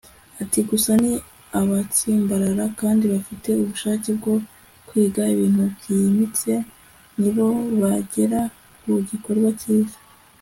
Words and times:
ati 0.41 0.59
gusa 0.69 0.91
ni 1.01 1.13
abatsimbarara 1.59 2.65
kandi 2.79 3.03
bafite 3.13 3.49
ubushake 3.61 4.09
bwo 4.19 4.33
kwiga 4.87 5.21
ibintu 5.33 5.63
byimbitse, 5.77 6.53
ni 7.19 7.29
bo 7.35 7.47
bagera 7.81 8.41
ku 8.81 8.91
gikorwa 9.09 9.49
cyiza 9.61 9.97